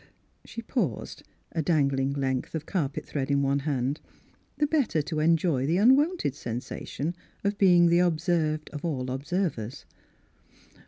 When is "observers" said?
9.11-9.85